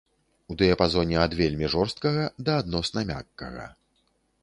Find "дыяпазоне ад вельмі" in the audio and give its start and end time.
0.61-1.71